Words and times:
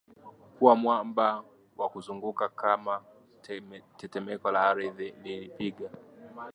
kuwa 0.57 0.75
mwamba 0.75 1.43
na 1.77 1.85
kuzunguka 1.93 2.49
kama 2.49 3.01
tetemeko 3.97 4.51
la 4.51 4.61
ardhi 4.69 5.11
lilipiga 5.23 5.89